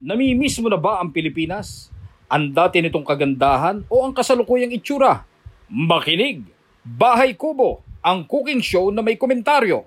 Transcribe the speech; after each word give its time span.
Namimiss 0.00 0.56
mo 0.64 0.72
na 0.72 0.80
ba 0.80 0.96
ang 1.04 1.12
Pilipinas? 1.12 1.92
Ang 2.32 2.56
dati 2.56 2.80
nitong 2.80 3.04
kagandahan 3.04 3.84
o 3.92 4.00
ang 4.00 4.16
kasalukuyang 4.16 4.72
itsura? 4.72 5.28
Makinig! 5.68 6.40
Bahay 6.80 7.36
Kubo, 7.36 7.84
ang 8.00 8.24
cooking 8.24 8.64
show 8.64 8.88
na 8.88 9.04
may 9.04 9.20
komentaryo. 9.20 9.84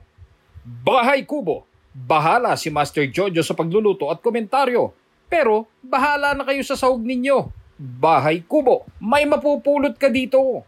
Bahay 0.61 1.25
Kubo, 1.25 1.65
bahala 1.97 2.53
si 2.61 2.69
Master 2.69 3.09
Jojo 3.09 3.41
sa 3.41 3.57
pagluluto 3.57 4.13
at 4.13 4.21
komentaryo. 4.21 4.93
Pero 5.33 5.65
bahala 5.81 6.37
na 6.37 6.45
kayo 6.45 6.61
sa 6.61 6.77
sahog 6.77 7.01
ninyo. 7.01 7.49
Bahay 7.81 8.45
Kubo, 8.45 8.85
may 9.01 9.25
mapupulot 9.25 9.97
ka 9.97 10.13
dito. 10.13 10.61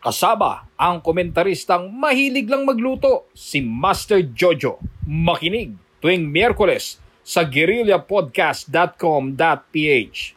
Kasama 0.00 0.64
ang 0.80 1.04
komentaristang 1.04 1.92
mahilig 1.92 2.48
lang 2.48 2.64
magluto, 2.64 3.28
si 3.36 3.60
Master 3.60 4.32
Jojo. 4.32 4.80
Makinig 5.04 5.76
tuwing 6.00 6.24
Miyerkules 6.24 7.01
sa 7.24 7.44
guerrillapodcast.com.ph. 7.44 10.34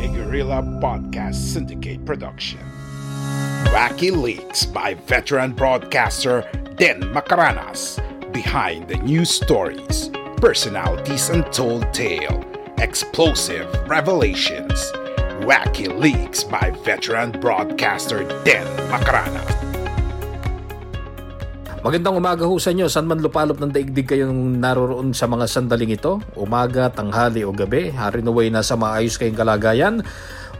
a 0.00 0.08
Guerrilla 0.08 0.62
Podcast 0.82 1.36
Syndicate 1.36 2.04
production. 2.04 2.58
Wacky 3.70 4.10
Leaks 4.10 4.66
by 4.66 4.94
veteran 4.94 5.52
broadcaster 5.52 6.42
Den 6.76 7.00
Macaranas. 7.14 8.00
Behind 8.32 8.88
the 8.88 8.96
news 8.98 9.30
stories, 9.30 10.10
personalities 10.36 11.30
untold 11.30 11.86
tale, 11.94 12.44
explosive 12.78 13.68
revelations. 13.88 14.90
Wacky 15.46 15.86
Leaks 15.98 16.42
by 16.42 16.70
veteran 16.84 17.30
broadcaster 17.40 18.24
Den 18.44 18.66
Macaranas. 18.90 19.63
Magandang 21.84 22.16
umaga 22.16 22.48
ho 22.48 22.56
sa 22.56 22.72
inyo. 22.72 22.88
San 22.88 23.04
man 23.04 23.20
lupalop 23.20 23.60
ng 23.60 23.68
daigdig 23.68 24.08
kayong 24.08 24.56
naroroon 24.56 25.12
sa 25.12 25.28
mga 25.28 25.44
sandaling 25.44 25.92
ito? 25.92 26.16
Umaga, 26.32 26.88
tanghali 26.88 27.44
o 27.44 27.52
gabi? 27.52 27.92
Hari 27.92 28.24
naway 28.24 28.48
na 28.48 28.64
sa 28.64 28.72
maayos 28.72 29.20
kayong 29.20 29.36
kalagayan. 29.36 30.00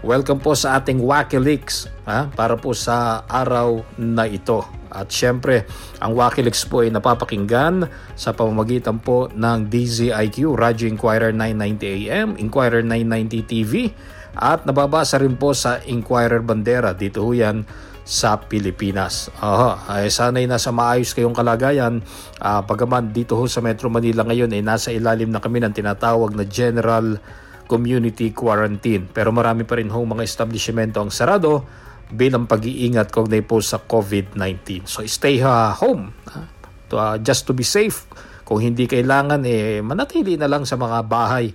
Welcome 0.04 0.44
po 0.44 0.52
sa 0.52 0.76
ating 0.76 1.00
Wacky 1.00 1.40
Leaks 1.40 1.88
ha? 2.04 2.28
para 2.28 2.60
po 2.60 2.76
sa 2.76 3.24
araw 3.24 3.80
na 3.96 4.28
ito. 4.28 4.68
At 4.92 5.08
syempre, 5.08 5.64
ang 5.96 6.12
Wacky 6.12 6.44
Leaks 6.44 6.68
po 6.68 6.84
ay 6.84 6.92
napapakinggan 6.92 7.88
sa 8.12 8.36
pamamagitan 8.36 9.00
po 9.00 9.32
ng 9.32 9.64
DZIQ, 9.72 10.52
Radyo 10.52 10.92
Inquirer 10.92 11.32
990 11.32 12.04
AM, 12.04 12.28
Inquirer 12.36 12.84
990 12.84 13.48
TV, 13.48 13.88
at 14.36 14.68
nababasa 14.68 15.16
rin 15.16 15.40
po 15.40 15.56
sa 15.56 15.80
Inquirer 15.88 16.44
Bandera. 16.44 16.92
Dito 16.92 17.24
ho 17.24 17.32
yan 17.32 17.64
sa 18.04 18.36
Pilipinas. 18.36 19.32
Aha, 19.40 19.80
ay 19.88 20.12
sana'y 20.12 20.44
nasa 20.44 20.68
maayos 20.68 21.16
kayong 21.16 21.32
kalagayan. 21.32 22.04
Uh, 22.36 22.60
pagaman 22.68 23.10
dito 23.16 23.32
ho 23.32 23.48
sa 23.48 23.64
Metro 23.64 23.88
Manila 23.88 24.28
ngayon 24.28 24.52
ay 24.52 24.60
nasa 24.60 24.92
ilalim 24.92 25.32
na 25.32 25.40
kami 25.40 25.64
ng 25.64 25.72
tinatawag 25.72 26.36
na 26.36 26.44
General 26.44 27.16
Community 27.64 28.28
Quarantine. 28.36 29.08
Pero 29.08 29.32
marami 29.32 29.64
pa 29.64 29.80
rin 29.80 29.88
ho 29.88 29.98
mga 30.04 30.20
establishmento 30.20 31.00
ang 31.00 31.08
sarado 31.08 31.64
bilang 32.12 32.44
pag-iingat 32.44 33.08
kaugnay 33.08 33.40
po 33.40 33.64
sa 33.64 33.80
COVID-19. 33.80 34.84
So 34.84 35.00
stay 35.08 35.40
uh, 35.40 35.72
home 35.72 36.12
uh, 36.28 36.44
to, 36.92 37.00
uh, 37.00 37.16
just 37.16 37.48
to 37.48 37.56
be 37.56 37.64
safe. 37.64 38.04
Kung 38.44 38.60
hindi 38.60 38.84
kailangan, 38.84 39.40
eh, 39.48 39.80
manatili 39.80 40.36
na 40.36 40.44
lang 40.44 40.68
sa 40.68 40.76
mga 40.76 41.08
bahay. 41.08 41.48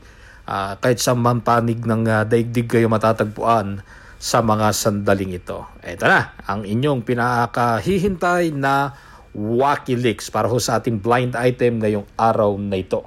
Uh, 0.49 0.73
kahit 0.81 0.97
sa 0.97 1.13
mampanig 1.13 1.85
ng 1.85 2.09
uh, 2.09 2.25
daigdig 2.25 2.65
kayo 2.65 2.89
matatagpuan 2.89 3.85
sa 4.19 4.43
mga 4.43 4.75
sandaling 4.75 5.39
ito. 5.39 5.63
Ito 5.79 6.03
na, 6.03 6.35
ang 6.43 6.67
inyong 6.67 7.07
pinakahihintay 7.07 8.51
na 8.51 8.91
Wacky 9.31 9.95
Leaks 9.95 10.27
para 10.27 10.51
ho 10.51 10.59
sa 10.59 10.83
ating 10.83 10.99
blind 10.99 11.39
item 11.39 11.79
ngayong 11.79 12.03
araw 12.19 12.59
na 12.59 12.75
ito. 12.75 12.99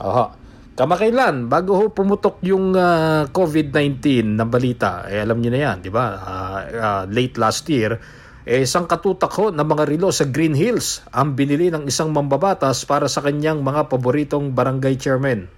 Aha. 0.00 0.40
Kamakailan, 0.80 1.52
bago 1.52 1.76
ho 1.76 1.92
pumutok 1.92 2.40
yung 2.40 2.72
uh, 2.72 3.28
COVID-19 3.28 4.32
na 4.40 4.48
balita, 4.48 5.04
eh 5.12 5.20
alam 5.20 5.36
niyo 5.36 5.52
na 5.52 5.60
yan, 5.60 5.76
di 5.84 5.92
ba? 5.92 6.16
Uh, 6.16 6.60
uh, 6.72 7.02
late 7.12 7.36
last 7.36 7.68
year, 7.68 8.00
eh 8.48 8.64
isang 8.64 8.88
katutak 8.88 9.28
ho 9.36 9.52
ng 9.52 9.60
mga 9.60 9.84
rilo 9.84 10.08
sa 10.08 10.24
Green 10.24 10.56
Hills 10.56 11.04
ang 11.12 11.36
binili 11.36 11.68
ng 11.68 11.84
isang 11.84 12.16
mambabatas 12.16 12.88
para 12.88 13.12
sa 13.12 13.20
kanyang 13.20 13.60
mga 13.60 13.92
paboritong 13.92 14.56
barangay 14.56 14.96
chairman. 14.96 15.52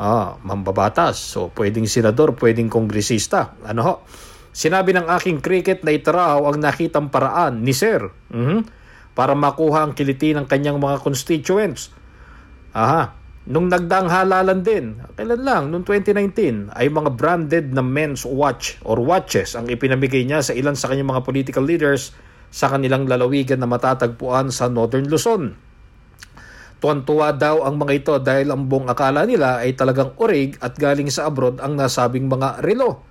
Ah, 0.00 0.40
mambabatas. 0.40 1.20
So, 1.20 1.52
pwedeng 1.52 1.84
senador, 1.84 2.32
pwedeng 2.40 2.72
kongresista. 2.72 3.52
Ano 3.68 3.80
ho? 3.84 3.94
Sinabi 4.48 4.96
ng 4.96 5.04
aking 5.12 5.44
cricket 5.44 5.84
na 5.84 5.92
ito 5.92 6.08
raw 6.08 6.40
ang 6.40 6.56
nakitang 6.56 7.12
paraan 7.12 7.60
ni 7.60 7.76
Sir 7.76 8.08
mm-hmm, 8.32 8.60
para 9.12 9.36
makuha 9.36 9.84
ang 9.84 9.92
kiliti 9.92 10.32
ng 10.32 10.48
kanyang 10.48 10.80
mga 10.80 11.04
constituents. 11.04 11.92
Aha. 12.72 13.12
Nung 13.44 13.68
nagdaang 13.68 14.08
halalan 14.08 14.64
din, 14.64 14.96
kailan 15.20 15.42
lang, 15.44 15.62
noong 15.68 15.84
2019, 15.84 16.72
ay 16.72 16.86
mga 16.88 17.10
branded 17.14 17.66
na 17.76 17.84
men's 17.84 18.24
watch 18.24 18.80
or 18.82 19.00
watches 19.04 19.52
ang 19.52 19.68
ipinamigay 19.68 20.24
niya 20.24 20.40
sa 20.40 20.56
ilan 20.56 20.76
sa 20.76 20.88
kanyang 20.88 21.12
mga 21.12 21.24
political 21.28 21.64
leaders 21.64 22.16
sa 22.48 22.72
kanilang 22.72 23.04
lalawigan 23.04 23.60
na 23.60 23.68
matatagpuan 23.68 24.48
sa 24.48 24.66
Northern 24.66 25.06
Luzon. 25.06 25.69
Tuwan-tuwa 26.80 27.36
daw 27.36 27.60
ang 27.68 27.76
mga 27.76 27.92
ito 27.92 28.14
dahil 28.16 28.48
ang 28.48 28.64
buong 28.64 28.88
akala 28.88 29.28
nila 29.28 29.60
ay 29.60 29.76
talagang 29.76 30.16
orig 30.16 30.56
at 30.64 30.80
galing 30.80 31.12
sa 31.12 31.28
abroad 31.28 31.60
ang 31.60 31.76
nasabing 31.76 32.24
mga 32.24 32.64
relo. 32.64 33.04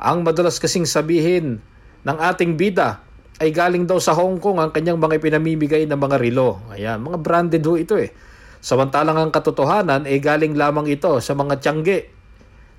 Ang 0.00 0.24
madalas 0.24 0.56
kasing 0.56 0.88
sabihin 0.88 1.60
ng 2.08 2.16
ating 2.16 2.56
bida 2.56 3.04
ay 3.40 3.52
galing 3.52 3.84
daw 3.84 4.00
sa 4.00 4.16
Hong 4.16 4.40
Kong 4.40 4.56
ang 4.56 4.72
kanyang 4.72 4.96
mga 4.96 5.20
pinamimigay 5.20 5.84
na 5.84 6.00
mga 6.00 6.16
relo. 6.16 6.64
Ayan, 6.72 7.04
mga 7.04 7.20
branded 7.20 7.64
ho 7.68 7.76
ito 7.76 8.00
eh. 8.00 8.08
Samantalang 8.60 9.16
ang 9.16 9.32
katotohanan 9.32 10.08
ay 10.08 10.20
galing 10.20 10.56
lamang 10.56 10.88
ito 10.88 11.20
sa 11.20 11.32
mga 11.36 11.60
tiyangge 11.60 12.08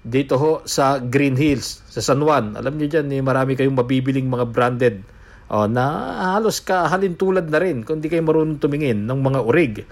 dito 0.02 0.38
ho 0.38 0.66
sa 0.66 0.98
Green 0.98 1.38
Hills, 1.38 1.86
sa 1.90 2.02
San 2.02 2.22
Juan. 2.22 2.58
Alam 2.58 2.82
niyo 2.82 2.98
dyan, 2.98 3.10
eh, 3.14 3.22
marami 3.22 3.54
kayong 3.54 3.78
mabibiling 3.78 4.26
mga 4.26 4.46
branded 4.50 5.06
oh, 5.54 5.70
na 5.70 6.18
halos 6.38 6.62
kahalintulad 6.66 7.46
na 7.50 7.62
rin 7.62 7.86
kung 7.86 8.02
di 8.02 8.10
kayo 8.10 8.26
marunong 8.26 8.58
tumingin 8.58 9.06
ng 9.06 9.20
mga 9.22 9.40
urig. 9.46 9.86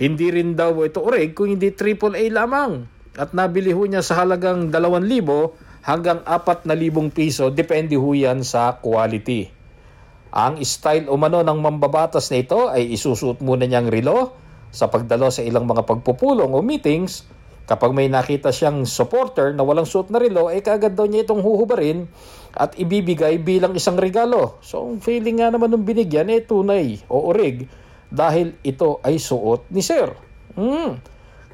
Hindi 0.00 0.32
rin 0.32 0.56
daw 0.56 0.80
ito 0.80 1.04
oreg 1.04 1.36
kung 1.36 1.52
hindi 1.52 1.68
AAA 1.76 2.32
lamang. 2.32 2.88
At 3.20 3.36
nabili 3.36 3.76
ho 3.76 3.84
niya 3.84 4.00
sa 4.00 4.24
halagang 4.24 4.72
2,000 4.72 5.84
hanggang 5.84 6.24
4,000 6.24 6.64
piso 7.12 7.52
depende 7.52 8.00
ho 8.00 8.08
yan 8.16 8.40
sa 8.40 8.80
quality. 8.80 9.52
Ang 10.32 10.64
style 10.64 11.04
umano 11.12 11.44
ng 11.44 11.58
mambabatas 11.60 12.32
na 12.32 12.40
ito 12.40 12.72
ay 12.72 12.96
isusuot 12.96 13.44
muna 13.44 13.68
niyang 13.68 13.92
relo 13.92 14.32
sa 14.72 14.88
pagdalo 14.88 15.28
sa 15.28 15.44
ilang 15.44 15.68
mga 15.68 15.84
pagpupulong 15.84 16.48
o 16.48 16.64
meetings. 16.64 17.28
Kapag 17.68 17.92
may 17.92 18.08
nakita 18.08 18.50
siyang 18.50 18.88
supporter 18.88 19.52
na 19.52 19.62
walang 19.62 19.86
suot 19.86 20.08
na 20.10 20.18
relo, 20.18 20.50
ay 20.50 20.64
kagad 20.64 20.96
daw 20.96 21.06
niya 21.06 21.28
itong 21.28 21.44
huhubarin 21.44 22.08
at 22.56 22.74
ibibigay 22.74 23.38
bilang 23.38 23.76
isang 23.78 23.94
regalo. 23.94 24.58
So, 24.64 24.82
ang 24.90 24.98
feeling 24.98 25.38
nga 25.38 25.54
naman 25.54 25.70
ng 25.70 25.86
binigyan 25.86 26.34
ay 26.34 26.42
tunay 26.48 26.98
o 27.06 27.30
orig 27.30 27.70
dahil 28.10 28.58
ito 28.66 28.98
ay 29.06 29.16
suot 29.16 29.70
ni 29.70 29.80
Sir. 29.80 30.12
Hmm. 30.58 30.98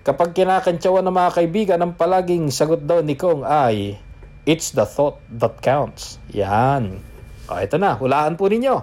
Kapag 0.01 0.33
kinakantsawan 0.33 1.05
ng 1.05 1.15
mga 1.15 1.31
kaibigan, 1.37 1.81
ang 1.83 1.93
palaging 1.95 2.49
sagot 2.49 2.83
daw 2.83 3.05
ni 3.05 3.19
Kong 3.19 3.45
ay, 3.45 4.01
It's 4.47 4.71
the 4.71 4.87
thought 4.87 5.19
that 5.43 5.59
counts. 5.59 6.23
Yan. 6.31 7.03
O, 7.51 7.59
ito 7.59 7.83
na, 7.83 7.99
hulaan 7.99 8.39
po 8.39 8.47
ninyo. 8.47 8.79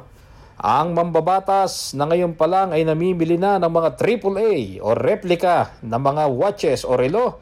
Ang 0.60 0.92
mambabatas 0.92 1.96
na 1.96 2.04
ngayon 2.04 2.36
pa 2.36 2.52
lang 2.52 2.76
ay 2.76 2.84
namimili 2.84 3.40
na 3.40 3.56
ng 3.64 3.72
mga 3.72 3.96
AAA 3.96 4.84
o 4.84 4.92
replika 4.92 5.80
ng 5.80 5.96
mga 5.96 6.24
watches 6.36 6.84
o 6.84 7.00
relo. 7.00 7.40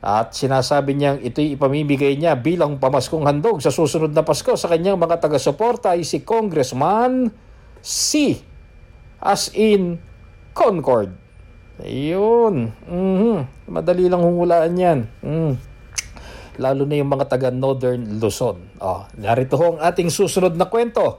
At 0.00 0.32
sinasabi 0.32 0.96
niyang 0.96 1.20
ito'y 1.20 1.60
ipamimigay 1.60 2.16
niya 2.16 2.32
bilang 2.32 2.80
pamaskong 2.80 3.28
handog 3.28 3.60
sa 3.60 3.68
susunod 3.68 4.16
na 4.16 4.24
Pasko 4.24 4.56
sa 4.56 4.72
kanyang 4.72 4.96
mga 4.96 5.20
taga-suporta 5.20 5.92
ay 5.92 6.04
si 6.04 6.24
Congressman 6.24 7.28
C 7.84 8.40
as 9.24 9.48
in 9.56 9.98
Concord. 10.52 11.16
Ayun. 11.80 12.70
Mm-hmm. 12.86 13.36
Madali 13.66 14.06
lang 14.06 14.22
humulaan 14.22 14.76
yan. 14.78 14.98
Mm. 15.24 15.58
Lalo 16.62 16.86
na 16.86 16.94
yung 16.94 17.10
mga 17.10 17.26
taga 17.26 17.50
Northern 17.50 18.22
Luzon. 18.22 18.62
Oh, 18.78 19.02
narito 19.18 19.58
ho 19.58 19.74
ang 19.74 19.80
ating 19.82 20.06
susunod 20.06 20.54
na 20.54 20.70
kwento 20.70 21.18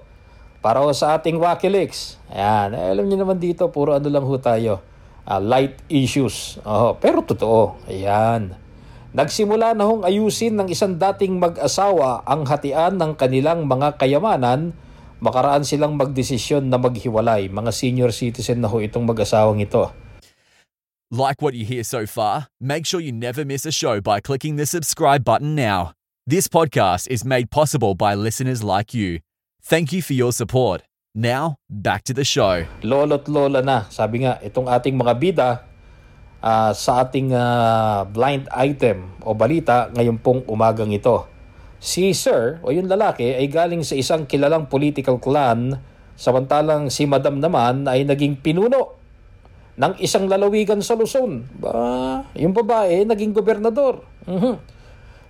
para 0.64 0.80
ho 0.80 0.88
sa 0.96 1.20
ating 1.20 1.36
Wakileaks. 1.36 2.16
Ayan. 2.32 2.72
Eh, 2.72 2.96
alam 2.96 3.04
niyo 3.04 3.20
naman 3.20 3.36
dito, 3.36 3.68
puro 3.68 3.92
ano 3.98 4.08
lang 4.08 4.24
ho 4.24 4.36
tayo. 4.40 4.80
uh, 5.26 5.42
light 5.42 5.82
issues. 5.90 6.62
Oh, 6.64 6.96
pero 6.96 7.26
totoo. 7.26 7.82
Ayan. 7.90 8.56
Nagsimula 9.16 9.74
na 9.74 9.88
hong 9.88 10.04
ayusin 10.04 10.56
ng 10.60 10.68
isang 10.72 10.96
dating 10.96 11.40
mag-asawa 11.40 12.24
ang 12.28 12.44
hatian 12.48 13.00
ng 13.00 13.16
kanilang 13.16 13.64
mga 13.64 13.96
kayamanan 14.00 14.76
makaraan 15.26 15.66
silang 15.66 15.98
magdesisyon 15.98 16.70
na 16.70 16.78
maghiwalay. 16.78 17.50
Mga 17.50 17.72
senior 17.74 18.14
citizen 18.14 18.62
na 18.62 18.70
ho 18.70 18.78
itong 18.78 19.10
mag-asawang 19.10 19.66
ito. 19.66 19.90
Like 21.10 21.42
what 21.42 21.58
you 21.58 21.66
hear 21.66 21.82
so 21.82 22.06
far? 22.06 22.54
Make 22.62 22.86
sure 22.86 23.02
you 23.02 23.10
never 23.10 23.42
miss 23.42 23.66
a 23.66 23.74
show 23.74 23.98
by 23.98 24.22
clicking 24.22 24.62
the 24.62 24.70
subscribe 24.70 25.26
button 25.26 25.58
now. 25.58 25.98
This 26.30 26.46
podcast 26.46 27.10
is 27.10 27.26
made 27.26 27.50
possible 27.50 27.94
by 27.98 28.14
listeners 28.14 28.62
like 28.62 28.94
you. 28.94 29.22
Thank 29.66 29.94
you 29.94 30.06
for 30.06 30.14
your 30.14 30.34
support. 30.34 30.86
Now, 31.14 31.62
back 31.70 32.04
to 32.10 32.14
the 32.14 32.26
show. 32.26 32.66
Lolo't 32.86 33.30
lola 33.30 33.62
na. 33.62 33.90
Sabi 33.90 34.26
nga, 34.26 34.38
itong 34.42 34.70
ating 34.70 34.98
mga 34.98 35.14
bida 35.16 35.50
uh, 36.44 36.74
sa 36.74 37.06
ating 37.06 37.34
uh, 37.34 38.06
blind 38.10 38.46
item 38.54 39.16
o 39.26 39.38
balita 39.38 39.90
ngayon 39.94 40.18
pong 40.22 40.42
umagang 40.46 40.94
ito. 40.94 41.26
Si 41.80 42.16
Sir 42.16 42.64
o 42.66 42.72
yung 42.72 42.90
lalaki 42.90 43.36
ay 43.36 43.46
galing 43.52 43.86
sa 43.86 43.94
isang 43.94 44.26
kilalang 44.26 44.72
political 44.72 45.22
clan 45.22 45.78
samantalang 46.16 46.88
si 46.88 47.04
Madam 47.06 47.44
naman 47.44 47.86
ay 47.86 48.08
naging 48.08 48.40
pinuno 48.40 48.96
ng 49.76 50.00
isang 50.00 50.32
lalawigan 50.32 50.80
sa 50.80 50.96
Luzon. 50.96 51.44
Ba, 51.60 52.24
yung 52.40 52.56
babae 52.56 53.04
naging 53.04 53.36
gobernador. 53.36 54.08
Uh-huh. 54.24 54.56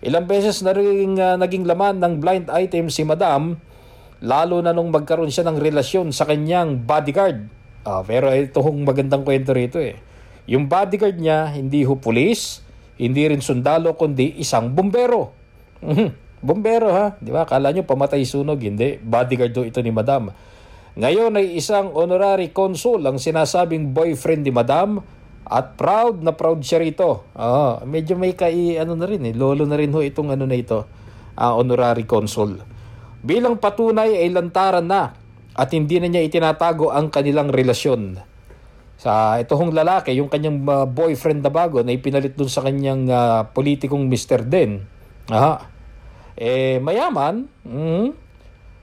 Ilang 0.06 0.30
beses 0.30 0.62
na 0.62 0.77
rin 0.77 1.18
uh, 1.18 1.33
naging 1.42 1.65
laman 1.65 1.97
ng 1.97 2.13
blind 2.21 2.47
item 2.53 2.94
si 2.94 3.01
Madam 3.01 3.57
lalo 4.21 4.62
na 4.62 4.71
nung 4.71 4.94
magkaroon 4.94 5.33
siya 5.33 5.50
ng 5.50 5.57
relasyon 5.57 6.13
sa 6.13 6.30
kanyang 6.30 6.86
bodyguard. 6.86 7.50
Uh, 7.86 8.01
pero 8.06 8.30
ito 8.33 8.62
hong 8.62 8.86
magandang 8.86 9.25
kwento 9.25 9.53
rito 9.53 9.81
eh. 9.81 9.97
Yung 10.45 10.69
bodyguard 10.69 11.18
niya, 11.18 11.50
hindi 11.53 11.81
ho 11.86 11.97
pulis, 11.97 12.62
hindi 13.01 13.25
rin 13.25 13.42
sundalo, 13.42 13.97
kundi 13.97 14.38
isang 14.38 14.74
bumbero. 14.77 15.33
Mhm. 15.81 16.25
Bumbero 16.45 16.94
ha, 16.94 17.18
di 17.18 17.33
ba? 17.33 17.50
Kala 17.50 17.74
nyo 17.74 17.81
pamatay 17.81 18.21
sunog, 18.21 18.62
hindi. 18.62 19.01
Bodyguard 19.01 19.51
do 19.51 19.65
ito 19.65 19.81
ni 19.81 19.89
Madam. 19.89 20.30
Ngayon 20.95 21.36
ay 21.36 21.59
isang 21.59 21.92
honorary 21.92 22.56
consul 22.56 23.03
ang 23.03 23.19
sinasabing 23.19 23.92
boyfriend 23.92 24.47
ni 24.47 24.53
Madam 24.53 25.03
at 25.44 25.75
proud 25.75 26.24
na 26.24 26.31
proud 26.31 26.63
siya 26.63 26.80
rito. 26.80 27.27
Oh, 27.36 27.83
medyo 27.83 28.15
may 28.15 28.31
kai 28.31 28.80
ano 28.80 28.95
na 28.95 29.03
rin 29.03 29.27
eh, 29.27 29.33
lolo 29.36 29.68
na 29.68 29.75
rin 29.75 29.92
ho 29.92 30.00
itong 30.00 30.31
ano 30.31 30.47
na 30.47 30.56
ito, 30.56 30.88
uh, 31.36 31.53
honorary 31.57 32.07
consul. 32.07 32.63
Bilang 33.25 33.59
patunay 33.59 34.24
ay 34.24 34.31
lantaran 34.31 34.88
na 34.88 35.12
at 35.51 35.69
hindi 35.75 36.00
na 36.00 36.07
niya 36.07 36.24
itinatago 36.24 36.95
ang 36.95 37.12
kanilang 37.12 37.51
relasyon. 37.51 38.15
Sa 38.95 39.36
ito 39.36 39.59
hong 39.59 39.75
lalaki, 39.75 40.15
yung 40.15 40.31
kanyang 40.31 40.63
uh, 40.63 40.88
boyfriend 40.88 41.44
na 41.44 41.51
bago 41.51 41.83
na 41.83 41.92
ipinalit 41.92 42.39
dun 42.39 42.47
sa 42.47 42.63
kanyang 42.63 43.12
uh, 43.12 43.44
politikong 43.51 44.07
Mr. 44.07 44.47
Den. 44.47 44.88
Aha. 45.27 45.75
Eh, 46.36 46.84
mayaman. 46.84 47.48
Mm, 47.64 48.12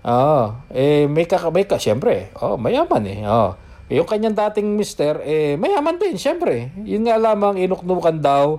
ah, 0.04 0.64
eh, 0.72 1.04
may 1.08 1.28
ka, 1.28 1.38
may 1.52 1.68
ka, 1.68 1.76
syempre. 1.76 2.32
Oh, 2.40 2.56
mayaman 2.56 3.04
eh. 3.04 3.18
Oh. 3.28 3.56
Yung 3.92 4.08
kanyang 4.08 4.32
dating 4.32 4.72
mister, 4.72 5.20
eh, 5.20 5.60
mayaman 5.60 6.00
din, 6.00 6.16
syempre. 6.16 6.72
Yun 6.80 7.04
nga 7.04 7.20
lamang 7.20 7.60
inuknukan 7.60 8.16
daw 8.24 8.56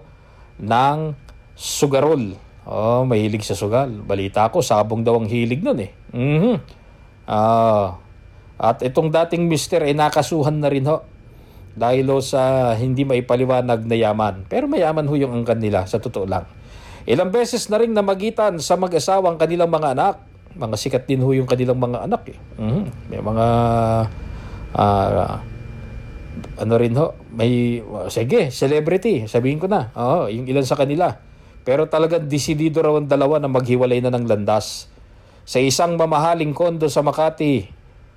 ng 0.62 0.98
sugarol. 1.58 2.38
Oh, 2.64 3.04
mahilig 3.04 3.44
sa 3.44 3.58
sugal. 3.58 3.90
Balita 4.06 4.48
ko, 4.54 4.62
sabong 4.62 5.02
daw 5.02 5.18
ang 5.18 5.28
hilig 5.28 5.66
nun 5.66 5.82
eh. 5.82 5.92
Mm-hmm. 6.14 6.56
Ah, 7.28 7.98
at 8.62 8.80
itong 8.86 9.10
dating 9.10 9.50
mister 9.50 9.82
ay 9.82 9.92
eh, 9.92 9.98
nakasuhan 9.98 10.62
na 10.62 10.70
rin 10.70 10.86
ho 10.86 11.04
dahil 11.74 12.06
sa 12.22 12.74
hindi 12.78 13.02
maipaliwanag 13.04 13.86
na 13.86 13.98
yaman. 13.98 14.46
Pero 14.46 14.70
mayaman 14.70 15.10
ho 15.10 15.14
yung 15.18 15.34
angkan 15.34 15.58
nila, 15.58 15.90
sa 15.90 15.98
totoo 15.98 16.30
lang. 16.30 16.46
Ilang 17.04 17.34
beses 17.34 17.68
na 17.68 17.82
rin 17.82 17.92
namagitan 17.92 18.62
sa 18.64 18.80
mag-asawang 18.80 19.36
kanilang 19.36 19.74
mga 19.74 19.98
anak. 19.98 20.16
Mga 20.54 20.76
sikat 20.78 21.04
din 21.10 21.20
ho 21.26 21.34
yung 21.34 21.50
kanilang 21.50 21.82
mga 21.82 22.06
anak. 22.06 22.30
Eh. 22.32 22.38
Mm-hmm. 22.62 22.84
May 23.10 23.22
mga... 23.22 23.46
Uh, 24.74 25.38
ano 26.62 26.74
rin 26.78 26.94
ho, 26.96 27.18
may... 27.34 27.82
Uh, 27.82 28.08
sige, 28.08 28.54
celebrity, 28.54 29.26
sabihin 29.26 29.60
ko 29.60 29.68
na. 29.68 29.90
Oo, 29.98 30.30
yung 30.30 30.46
ilan 30.48 30.64
sa 30.64 30.78
kanila. 30.78 31.18
Pero 31.66 31.90
talagang 31.90 32.30
desidido 32.30 32.80
raw 32.84 32.96
ang 32.96 33.10
dalawa 33.10 33.42
na 33.42 33.50
maghiwalay 33.50 34.00
na 34.00 34.14
ng 34.14 34.30
landas. 34.30 34.88
Sa 35.44 35.60
isang 35.60 36.00
mamahaling 36.00 36.56
kondo 36.56 36.88
sa 36.88 37.04
Makati, 37.04 37.68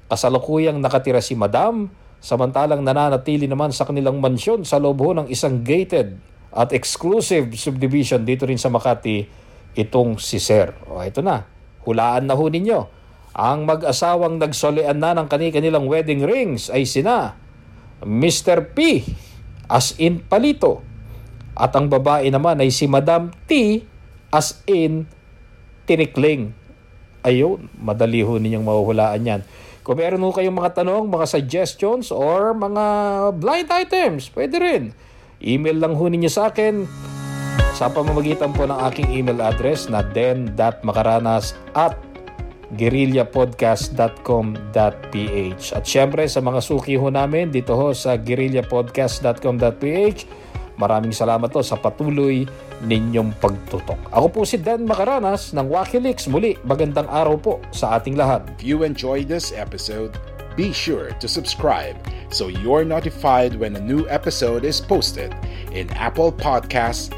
kasalukuyang 0.06 0.78
nakatira 0.78 1.18
si 1.18 1.34
Madam, 1.34 1.90
Samantalang 2.20 2.82
nananatili 2.82 3.46
naman 3.46 3.70
sa 3.70 3.84
kanilang 3.84 4.18
mansyon 4.18 4.64
sa 4.66 4.80
loob 4.80 5.02
ng 5.02 5.28
isang 5.30 5.62
gated 5.62 6.16
at 6.56 6.72
exclusive 6.72 7.52
subdivision 7.54 8.24
dito 8.24 8.48
rin 8.48 8.56
sa 8.56 8.72
Makati 8.72 9.28
itong 9.76 10.16
si 10.16 10.40
Sir. 10.40 10.72
O 10.88 11.04
ito 11.04 11.20
na, 11.20 11.44
hulaan 11.84 12.24
na 12.24 12.34
ho 12.34 12.44
ninyo. 12.48 12.80
Ang 13.36 13.68
mag-asawang 13.68 14.40
nagsolean 14.40 14.96
na 14.96 15.12
ng 15.12 15.28
kanilang 15.28 15.84
wedding 15.84 16.24
rings 16.24 16.72
ay 16.72 16.88
sina 16.88 17.36
Mr. 18.00 18.72
P 18.72 19.04
as 19.68 19.92
in 20.00 20.24
Palito 20.24 20.80
at 21.52 21.76
ang 21.76 21.92
babae 21.92 22.32
naman 22.32 22.60
ay 22.64 22.72
si 22.72 22.88
Madam 22.88 23.32
T 23.44 23.80
as 24.32 24.60
in 24.64 25.04
Tinikling. 25.84 26.52
Ayun, 27.24 27.68
madali 27.76 28.20
ho 28.24 28.40
ninyong 28.40 28.64
mahuhulaan 28.64 29.22
yan. 29.22 29.42
Kung 29.86 30.02
meron 30.02 30.18
mo 30.18 30.34
kayong 30.34 30.58
mga 30.58 30.82
tanong, 30.82 31.06
mga 31.06 31.30
suggestions, 31.30 32.10
or 32.10 32.50
mga 32.50 32.84
blind 33.38 33.70
items, 33.70 34.34
pwede 34.34 34.58
rin. 34.58 34.90
Email 35.38 35.78
lang 35.78 35.94
ho 35.94 36.10
ninyo 36.10 36.26
sa 36.26 36.50
akin 36.50 36.90
sa 37.70 37.86
pamamagitan 37.86 38.50
po 38.50 38.66
ng 38.66 38.82
aking 38.90 39.14
email 39.14 39.38
address 39.38 39.86
na 39.86 40.02
den.makaranas 40.02 41.54
at 41.78 41.94
guerrillapodcast.com.ph 42.74 45.64
At 45.70 45.86
syempre 45.86 46.26
sa 46.26 46.42
mga 46.42 46.60
suki 46.66 46.98
ho 46.98 47.06
namin 47.06 47.54
dito 47.54 47.78
ho 47.78 47.94
sa 47.94 48.18
guerrillapodcast.com.ph 48.18 50.18
Maraming 50.76 51.12
salamat 51.12 51.48
to 51.52 51.64
sa 51.64 51.80
patuloy 51.80 52.44
ninyong 52.84 53.32
pagtutok. 53.40 53.96
Ako 54.12 54.26
po 54.28 54.40
si 54.44 54.60
Dan 54.60 54.84
Macaranas 54.84 55.56
ng 55.56 55.64
Wakilix. 55.72 56.28
Muli, 56.28 56.60
magandang 56.68 57.08
araw 57.08 57.36
po 57.40 57.54
sa 57.72 57.96
ating 57.96 58.16
lahat. 58.16 58.44
If 58.56 58.60
you 58.60 58.84
enjoyed 58.84 59.24
this 59.24 59.56
episode, 59.56 60.12
be 60.52 60.76
sure 60.76 61.16
to 61.16 61.26
subscribe 61.28 61.96
so 62.28 62.48
you're 62.48 62.84
notified 62.84 63.56
when 63.56 63.76
a 63.76 63.80
new 63.80 64.04
episode 64.08 64.64
is 64.64 64.80
posted 64.80 65.32
in 65.72 65.88
Apple 65.96 66.32
Podcasts, 66.32 67.08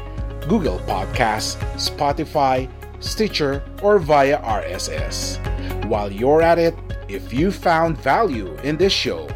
Google 0.47 0.79
Podcasts, 0.87 1.59
Spotify, 1.75 2.71
Stitcher, 2.99 3.63
or 3.83 3.99
via 3.99 4.39
RSS. 4.39 5.39
While 5.87 6.11
you're 6.11 6.41
at 6.41 6.59
it, 6.59 6.75
if 7.07 7.33
you 7.33 7.51
found 7.51 7.97
value 7.99 8.55
in 8.63 8.77
this 8.77 8.93
show, 8.93 9.27